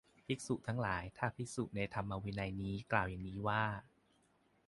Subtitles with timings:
[0.25, 3.63] ภิกษุทั้งหลาย ถ้าภิกษุในธรรมวินัยนี้กล่าวอย่างนี้ว่า